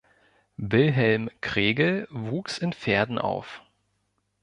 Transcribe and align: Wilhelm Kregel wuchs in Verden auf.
Wilhelm 0.57 1.29
Kregel 1.41 2.07
wuchs 2.09 2.57
in 2.57 2.73
Verden 2.73 3.19
auf. 3.19 3.61